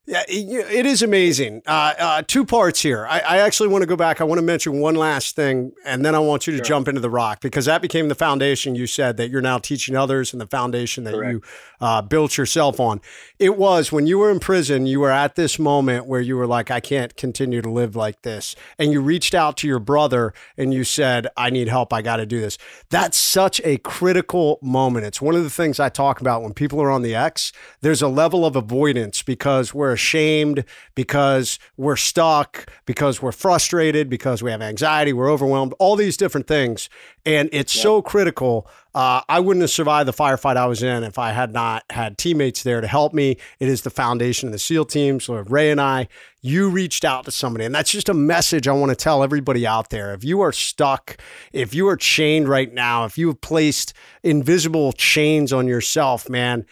[0.07, 1.61] yeah, it, it is amazing.
[1.67, 3.05] Uh, uh, two parts here.
[3.05, 4.21] I, I actually want to go back.
[4.21, 7.01] I want to mention one last thing, and then I want you to jump into
[7.01, 8.73] the rock because that became the foundation.
[8.73, 11.41] You said that you're now teaching others, and the foundation that you
[11.81, 13.01] uh, built yourself on.
[13.37, 14.85] It was when you were in prison.
[14.85, 18.21] You were at this moment where you were like, "I can't continue to live like
[18.21, 21.91] this," and you reached out to your brother and you said, "I need help.
[21.91, 22.57] I got to do this."
[22.89, 25.05] That's such a critical moment.
[25.05, 27.51] It's one of the things I talk about when people are on the X.
[27.81, 30.63] There's a level of avoidance because we're ashamed,
[30.95, 36.47] because we're stuck, because we're frustrated, because we have anxiety, we're overwhelmed, all these different
[36.47, 36.89] things.
[37.25, 38.67] And it's so critical.
[38.95, 42.17] Uh, I wouldn't have survived the firefight I was in if I had not had
[42.17, 43.37] teammates there to help me.
[43.59, 45.19] It is the foundation of the SEAL team.
[45.19, 46.07] So Ray and I,
[46.41, 49.67] you reached out to somebody, and that's just a message I want to tell everybody
[49.67, 50.13] out there.
[50.13, 51.17] If you are stuck,
[51.51, 56.65] if you are chained right now, if you have placed invisible chains on yourself, man,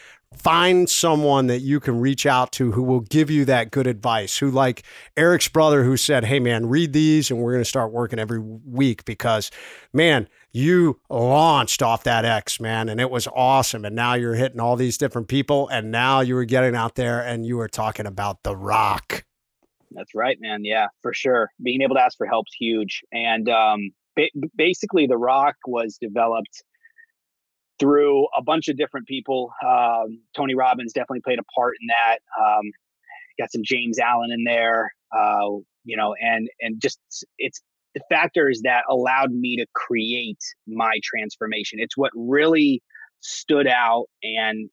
[0.46, 4.38] find someone that you can reach out to who will give you that good advice
[4.38, 4.84] who like
[5.18, 8.38] Erik's brother who said hey man read these and we're going to start working every
[8.40, 9.50] week because
[9.92, 14.60] man you launched off that x man and it was awesome and now you're hitting
[14.60, 18.06] all these different people and now you were getting out there and you were talking
[18.06, 19.26] about the rock
[19.96, 20.64] That's right, man.
[20.64, 21.50] Yeah, for sure.
[21.64, 23.02] Being able to ask for help's huge.
[23.12, 26.64] And um, ba- basically, The Rock was developed
[27.80, 29.52] through a bunch of different people.
[29.66, 32.20] Um, Tony Robbins definitely played a part in that.
[32.42, 32.72] Um,
[33.40, 35.48] got some James Allen in there, uh,
[35.84, 37.00] you know, and and just
[37.38, 37.62] it's
[37.94, 41.80] the factors that allowed me to create my transformation.
[41.80, 42.82] It's what really
[43.22, 44.70] stood out and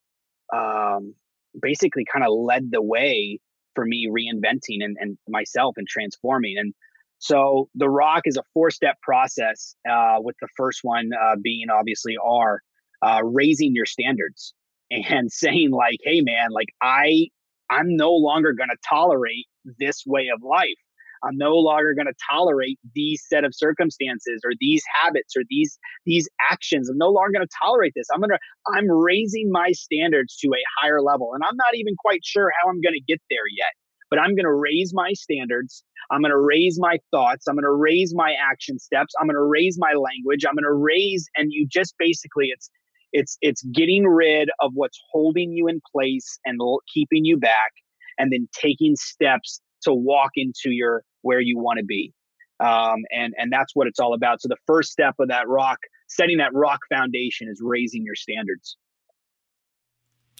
[0.55, 1.15] um,
[1.61, 3.39] basically kind of led the way
[3.75, 6.57] for me reinventing and, and myself and transforming.
[6.59, 6.75] And
[7.19, 11.67] so the rock is a four step process, uh, with the first one uh, being
[11.71, 12.61] obviously R,
[13.03, 14.55] uh, raising your standards
[14.91, 17.29] and saying like, hey man, like I
[17.71, 19.47] I'm no longer gonna tolerate
[19.79, 20.79] this way of life.
[21.25, 25.79] I'm no longer going to tolerate these set of circumstances or these habits or these
[26.05, 26.89] these actions.
[26.89, 28.07] I'm no longer going to tolerate this.
[28.13, 28.39] I'm going to
[28.75, 32.69] I'm raising my standards to a higher level and I'm not even quite sure how
[32.69, 33.73] I'm going to get there yet.
[34.11, 35.85] But I'm going to raise my standards.
[36.11, 37.47] I'm going to raise my thoughts.
[37.49, 39.15] I'm going to raise my action steps.
[39.19, 40.45] I'm going to raise my language.
[40.45, 42.69] I'm going to raise and you just basically it's
[43.13, 47.73] it's it's getting rid of what's holding you in place and l- keeping you back
[48.19, 52.13] and then taking steps to walk into your where you want to be
[52.61, 55.79] um, and and that's what it's all about so the first step of that rock
[56.09, 58.77] setting that rock foundation is raising your standards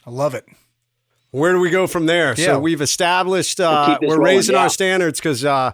[0.07, 0.47] I love it.
[1.31, 2.35] Where do we go from there?
[2.37, 2.45] Yeah.
[2.45, 4.63] So we've established uh, keep this we're rolling, raising yeah.
[4.63, 5.73] our standards because uh,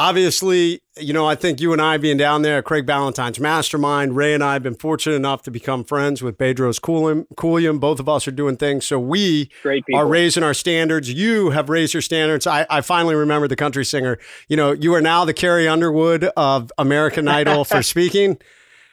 [0.00, 4.16] obviously, you know, I think you and I being down there at Craig Ballantyne's mastermind,
[4.16, 7.78] Ray and I have been fortunate enough to become friends with Bedros Keuilian.
[7.78, 8.86] Both of us are doing things.
[8.86, 9.50] So we
[9.94, 11.12] are raising our standards.
[11.12, 12.46] You have raised your standards.
[12.46, 14.18] I, I finally remember the country singer.
[14.48, 18.38] You know, you are now the Carrie Underwood of American Idol for speaking.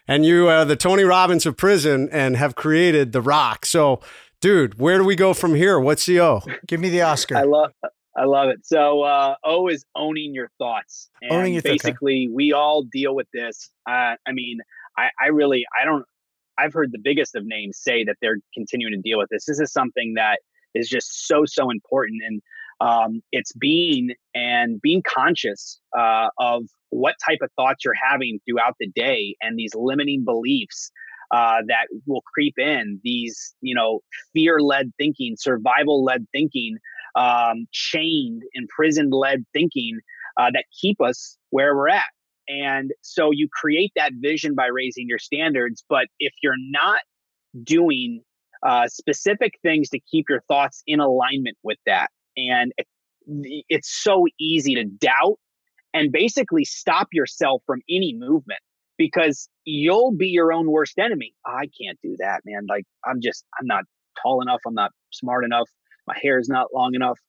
[0.10, 3.66] And you are the Tony Robbins of prison and have created The Rock.
[3.66, 4.02] So,
[4.42, 5.80] dude, where do we go from here?
[5.80, 6.42] What's the O?
[6.66, 7.38] Give me the Oscar.
[7.38, 7.72] I love
[8.18, 8.66] I love it.
[8.66, 11.10] So uh, O is owning your thoughts.
[11.22, 12.34] And owning your basically, okay.
[12.34, 13.70] we all deal with this.
[13.88, 14.58] Uh, I mean,
[14.98, 16.04] I, I really, I don't.
[16.60, 19.46] I've heard the biggest of names say that they're continuing to deal with this.
[19.46, 20.40] This is something that
[20.74, 22.42] is just so so important, and
[22.82, 28.74] um, it's being and being conscious uh, of what type of thoughts you're having throughout
[28.80, 30.92] the day, and these limiting beliefs
[31.32, 33.00] uh, that will creep in.
[33.04, 34.00] These, you know,
[34.34, 36.78] fear-led thinking, survival-led thinking
[37.16, 40.00] um, chained, imprisoned led thinking
[40.38, 42.10] uh, that keep us where we're at.
[42.48, 45.84] And so you create that vision by raising your standards.
[45.90, 47.00] But if you're not
[47.64, 48.22] doing
[48.66, 52.72] uh, specific things to keep your thoughts in alignment with that, and
[53.28, 55.38] it's so easy to doubt
[55.94, 58.60] and basically stop yourself from any movement
[58.98, 61.34] because you'll be your own worst enemy.
[61.46, 62.66] I can't do that, man.
[62.70, 63.84] Like, I'm just, I'm not
[64.22, 64.62] tall enough.
[64.66, 65.70] I'm not smart enough
[66.08, 67.20] my hair is not long enough.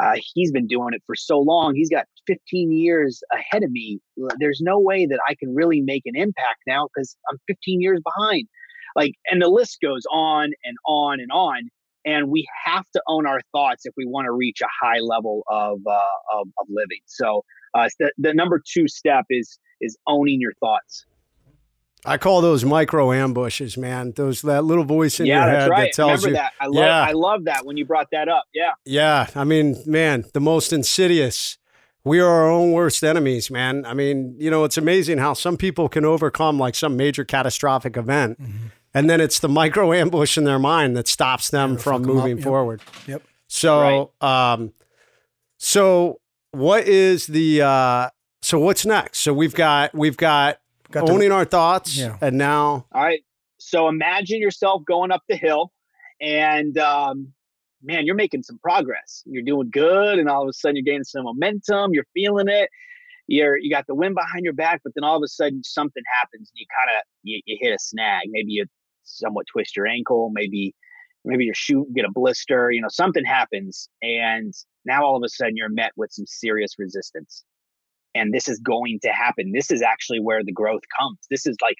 [0.00, 1.74] Uh, he's been doing it for so long.
[1.74, 4.00] He's got 15 years ahead of me.
[4.38, 8.00] There's no way that I can really make an impact now because I'm 15 years
[8.02, 8.48] behind.
[8.96, 11.68] Like, and the list goes on and on and on.
[12.06, 15.42] And we have to own our thoughts if we want to reach a high level
[15.48, 17.00] of uh, of, of living.
[17.06, 21.06] So, uh, the, the number two step is is owning your thoughts.
[22.04, 24.12] I call those micro ambushes, man.
[24.12, 25.80] Those that little voice in yeah, your head right.
[25.84, 26.34] that tells Remember you.
[26.34, 26.52] That.
[26.60, 27.02] I love, yeah.
[27.02, 28.44] I love that when you brought that up.
[28.52, 28.72] Yeah.
[28.84, 29.28] Yeah.
[29.34, 31.58] I mean, man, the most insidious.
[32.06, 33.86] We are our own worst enemies, man.
[33.86, 37.96] I mean, you know, it's amazing how some people can overcome like some major catastrophic
[37.96, 38.66] event, mm-hmm.
[38.92, 42.36] and then it's the micro ambush in their mind that stops them yeah, from moving
[42.36, 42.44] yep.
[42.44, 42.82] forward.
[43.06, 43.22] Yep.
[43.48, 44.52] So, right.
[44.52, 44.74] um,
[45.56, 48.10] so what is the uh,
[48.42, 49.20] so what's next?
[49.20, 50.58] So we've got we've got
[50.94, 52.16] Got owning to, our thoughts, yeah.
[52.20, 52.86] and now.
[52.92, 53.20] All right.
[53.58, 55.72] So imagine yourself going up the hill,
[56.20, 57.32] and um,
[57.82, 59.24] man, you're making some progress.
[59.26, 61.94] You're doing good, and all of a sudden you're gaining some momentum.
[61.94, 62.70] You're feeling it.
[63.26, 66.02] You're you got the wind behind your back, but then all of a sudden something
[66.20, 68.28] happens, and you kind of you, you hit a snag.
[68.28, 68.66] Maybe you
[69.02, 70.30] somewhat twist your ankle.
[70.32, 70.76] Maybe
[71.24, 72.70] maybe your shoe get a blister.
[72.70, 74.54] You know, something happens, and
[74.84, 77.44] now all of a sudden you're met with some serious resistance
[78.14, 81.56] and this is going to happen this is actually where the growth comes this is
[81.62, 81.76] like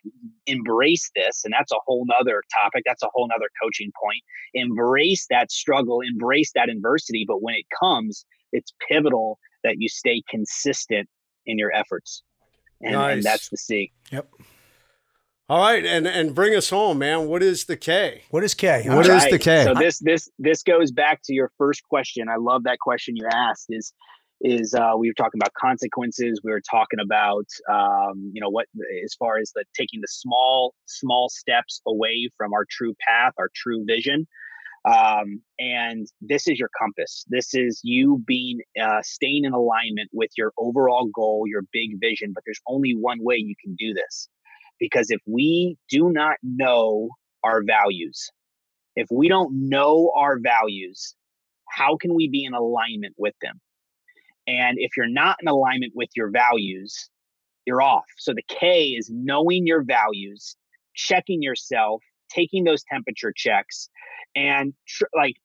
[0.47, 4.23] embrace this and that's a whole nother topic that's a whole nother coaching point
[4.55, 10.23] embrace that struggle embrace that adversity but when it comes it's pivotal that you stay
[10.29, 11.09] consistent
[11.47, 12.23] in your efforts
[12.85, 13.14] and, nice.
[13.14, 13.92] and that's the C.
[14.11, 14.29] Yep.
[15.49, 17.27] All right, and and bring us home, man.
[17.27, 18.23] What is the K?
[18.31, 18.85] What is K?
[18.87, 19.25] What right.
[19.25, 19.64] is the K?
[19.64, 22.29] So this this this goes back to your first question.
[22.29, 23.66] I love that question you asked.
[23.68, 23.92] Is
[24.40, 26.40] is uh, we were talking about consequences.
[26.44, 28.66] We were talking about um, you know what
[29.05, 33.51] as far as the taking the small small steps away from our true path, our
[33.55, 34.27] true vision.
[34.87, 37.25] Um, and this is your compass.
[37.29, 42.33] This is you being uh, staying in alignment with your overall goal, your big vision.
[42.35, 44.29] But there's only one way you can do this,
[44.79, 47.09] because if we do not know
[47.42, 48.31] our values,
[48.94, 51.14] if we don't know our values,
[51.70, 53.61] how can we be in alignment with them?
[54.46, 57.09] And if you're not in alignment with your values,
[57.66, 58.04] you're off.
[58.18, 60.57] So the K is knowing your values,
[60.94, 63.88] checking yourself, taking those temperature checks,
[64.37, 65.37] and tr- like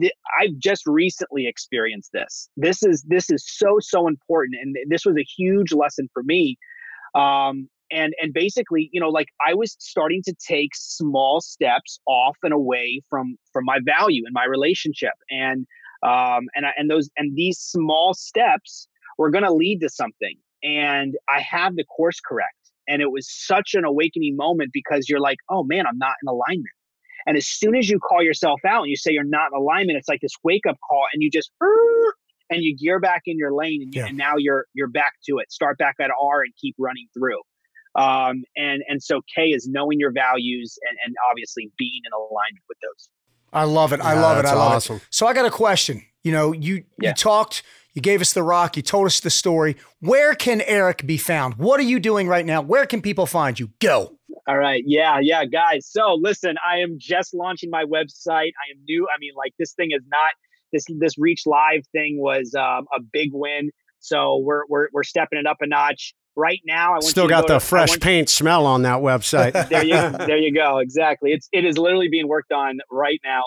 [0.00, 2.48] th- I've just recently experienced this.
[2.56, 6.56] This is this is so so important, and this was a huge lesson for me.
[7.14, 12.36] Um, and and basically, you know, like I was starting to take small steps off
[12.42, 15.66] and away from from my value in my relationship, and
[16.06, 18.88] um, and I, and those and these small steps
[19.18, 22.54] were going to lead to something and i have the course correct
[22.88, 26.28] and it was such an awakening moment because you're like oh man i'm not in
[26.28, 26.72] alignment.
[27.28, 29.98] And as soon as you call yourself out and you say you're not in alignment
[29.98, 31.50] it's like this wake up call and you just
[32.50, 34.08] and you gear back in your lane and, you, yeah.
[34.08, 35.50] and now you're you're back to it.
[35.50, 37.40] Start back at r and keep running through.
[37.94, 42.64] Um, and and so k is knowing your values and and obviously being in alignment
[42.68, 43.08] with those
[43.52, 44.00] I love it.
[44.00, 44.44] I yeah, love it.
[44.44, 44.96] I love awesome.
[44.96, 45.06] it.
[45.10, 46.02] So I got a question.
[46.22, 47.10] You know, you yeah.
[47.10, 47.62] you talked,
[47.94, 49.76] you gave us the rock, you told us the story.
[50.00, 51.54] Where can Erik be found?
[51.54, 52.60] What are you doing right now?
[52.60, 53.70] Where can people find you?
[53.80, 54.16] Go.
[54.48, 54.82] All right.
[54.86, 55.86] Yeah, yeah, guys.
[55.86, 58.52] So listen, I am just launching my website.
[58.52, 59.06] I am new.
[59.06, 60.32] I mean, like this thing is not
[60.72, 63.70] this this Reach Live thing was um, a big win.
[64.00, 66.14] So we're we're we're stepping it up a notch.
[66.38, 69.52] Right now, I want Still got go the to- fresh paint smell on that website.
[69.70, 70.78] there you there you go.
[70.78, 71.32] Exactly.
[71.32, 73.42] It's it is literally being worked on right now.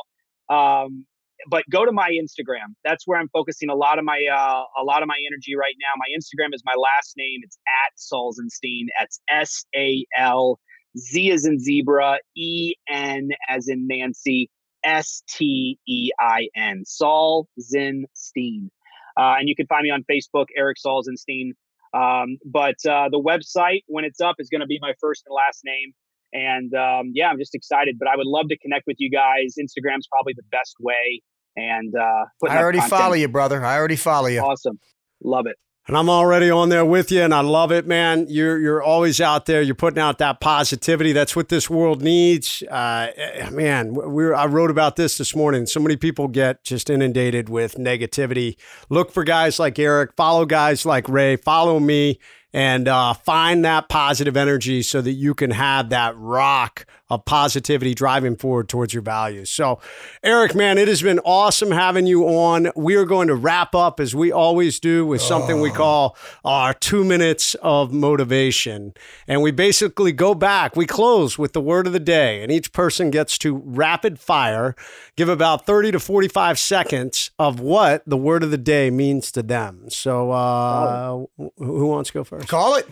[0.56, 1.06] Um,
[1.50, 2.74] but go to my Instagram.
[2.84, 5.76] That's where I'm focusing a lot of my uh, a lot of my energy right
[5.80, 5.94] now.
[5.98, 7.42] My Instagram is my last name.
[7.44, 8.88] It's at Salzenstein.
[9.00, 10.60] That's S A L
[10.98, 14.50] Z as in zebra, E N as in Nancy,
[14.84, 16.84] S T E I N.
[16.86, 18.70] Salzenstein.
[19.18, 21.52] Uh, and you can find me on Facebook, Erik Salzenstein.
[21.94, 25.36] Um, but uh, the website, when it's up, is going to be my first and
[25.36, 25.94] last name.
[26.32, 27.98] And um, yeah, I'm just excited.
[28.00, 29.56] But I would love to connect with you guys.
[29.60, 31.22] Instagram's probably the best way.
[31.56, 33.64] And uh, I already follow you, brother.
[33.66, 34.40] I already follow you.
[34.40, 34.80] Awesome,
[35.24, 35.58] love it.
[35.90, 38.28] And I'm already on there with you, and I love it, man.
[38.30, 39.60] You're you're always out there.
[39.60, 41.14] You're putting out that positivity.
[41.14, 42.62] That's what this world needs.
[42.70, 45.66] Uh, eh, man, we I wrote about this this morning.
[45.66, 48.56] So many people get just inundated with negativity.
[48.90, 50.14] Look for guys like Erik.
[50.16, 51.38] Follow guys like Ray.
[51.38, 52.20] Follow me,
[52.54, 57.95] and uh, find that positive energy so that you can have that rock of positivity
[57.95, 59.49] driving forward towards your values.
[59.49, 59.80] So,
[60.24, 62.72] Erik, man, it has been awesome having you on.
[62.76, 66.74] We are going to wrap up as we always do with something we call our
[66.74, 68.93] two minutes of motivation.
[69.28, 72.72] And we basically go back, we close with the word of the day, and each
[72.72, 74.76] person gets to rapid fire,
[75.16, 79.41] give about 30 to 45 seconds of what the word of the day means to
[79.41, 79.86] them.
[79.89, 81.26] So, uh,
[81.57, 82.47] who wants to go first?
[82.47, 82.88] Call it.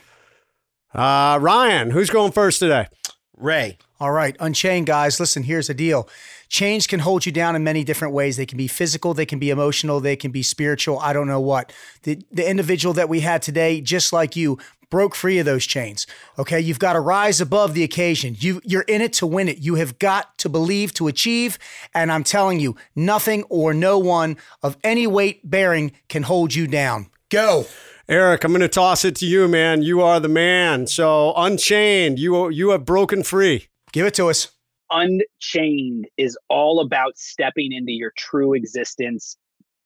[0.94, 2.88] Uh, Ryan, who's going first today?
[3.38, 3.78] Ray.
[4.00, 6.10] All right, Unchained guys, listen, here's the deal.
[6.50, 8.38] Change can hold you down in many different ways.
[8.38, 11.00] They can be physical, they can be emotional, they can be spiritual.
[11.00, 11.72] I don't know what.
[12.04, 14.58] The the individual that we had today, just like you,
[14.90, 16.08] broke free of those chains.
[16.40, 18.36] Okay, you've got to rise above the occasion.
[18.40, 19.60] You you're in it to win it.
[19.60, 21.60] You have got to believe to achieve,
[21.94, 26.68] and I'm telling you, nothing or no one of any weight bearing can hold you
[26.68, 27.08] down.
[27.30, 27.66] Go.
[28.10, 29.82] Erik, I'm going to toss it to you, man.
[29.82, 30.88] You are the man.
[30.88, 33.68] So, Unchained, you you have broken free.
[33.92, 34.50] Give it to us.
[34.90, 39.36] Unchained is all about stepping into your true existence,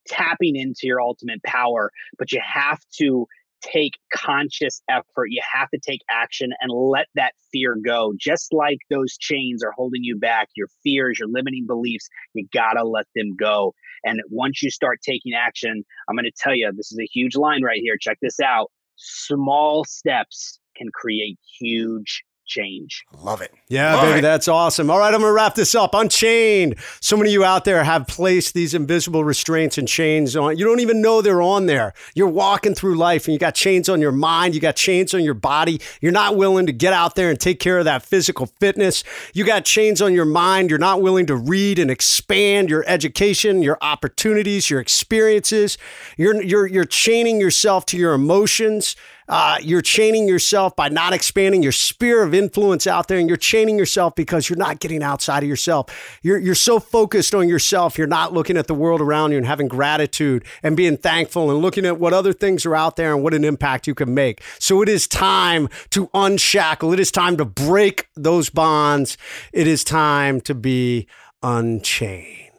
[0.08, 3.26] tapping into your ultimate power, but you have to
[3.62, 5.28] take conscious effort.
[5.30, 8.14] You have to take action and let that fear go.
[8.20, 12.74] Just like those chains are holding you back, your fears, your limiting beliefs, you got
[12.74, 13.74] to let them go.
[14.04, 17.36] And once you start taking action, I'm going to tell you this is a huge
[17.36, 17.98] line right here.
[18.00, 18.72] Check this out.
[18.96, 23.04] Small steps can create huge change.
[23.18, 23.54] Love it.
[23.70, 24.22] Yeah, All baby, right.
[24.22, 24.90] that's awesome.
[24.90, 25.96] All right, I'm going to wrap this up.
[25.96, 26.76] Unchained.
[27.00, 30.58] So many of you out there have placed these invisible restraints and chains on.
[30.58, 31.94] You don't even know they're on there.
[32.14, 35.24] You're walking through life and you got chains on your mind, you got chains on
[35.24, 35.80] your body.
[36.02, 39.04] You're not willing to get out there and take care of that physical fitness.
[39.34, 40.70] You got chains on your mind.
[40.70, 45.78] You're not willing to read and expand your education, your opportunities, your experiences.
[46.18, 48.96] You're you're you're chaining yourself to your emotions.
[49.32, 53.38] Uh, you're chaining yourself by not expanding your sphere of influence out there, and you're
[53.38, 56.20] chaining yourself because you're not getting outside of yourself.
[56.22, 59.46] You're you're so focused on yourself, you're not looking at the world around you and
[59.46, 63.24] having gratitude and being thankful and looking at what other things are out there and
[63.24, 64.44] what an impact you can make.
[64.60, 66.92] So it is time to unshackle.
[66.92, 69.18] It is time to break those bonds.
[69.54, 71.08] It is time to be
[71.42, 72.51] unchained.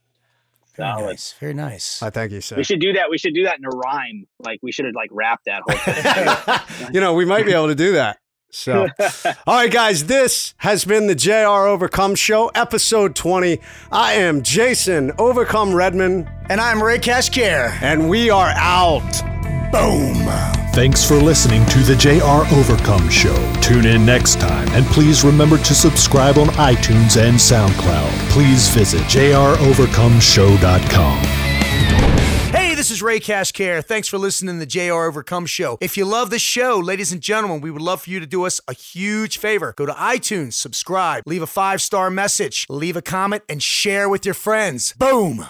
[0.76, 1.06] Very Solid.
[1.06, 1.34] nice.
[1.40, 2.02] Very nice.
[2.02, 2.56] I thank you, sir.
[2.56, 3.10] We should do that.
[3.10, 4.26] We should do that in a rhyme.
[4.38, 6.88] Like we should have like wrapped that whole thing.
[6.94, 8.18] you know, we might be able to do that.
[8.54, 8.86] So,
[9.46, 13.58] all right, guys, this has been the JR Overcome Show, episode 20.
[13.90, 17.70] I am Jason Overcome Redmond, And I'm Ray Cashcare.
[17.80, 19.02] and we are out.
[19.72, 20.14] Boom.
[20.74, 23.34] Thanks for listening to the JR Overcome Show.
[23.62, 28.10] Tune in next time and please remember to subscribe on iTunes and SoundCloud.
[28.30, 31.18] Please visit jrovercomeshow.com.
[32.54, 33.82] Hey, this is Ray Cashcare.
[33.82, 35.78] Thanks for listening to the JR Overcome Show.
[35.80, 38.44] If you love the show, ladies and gentlemen, we would love for you to do
[38.44, 39.72] us a huge favor.
[39.78, 44.26] Go to iTunes, subscribe, leave a five star message, leave a comment, and share with
[44.26, 44.92] your friends.
[44.98, 45.46] Boom.